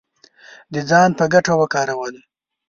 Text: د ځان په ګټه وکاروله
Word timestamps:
د 0.73 0.75
ځان 0.89 1.09
په 1.19 1.25
ګټه 1.33 1.53
وکاروله 1.59 2.21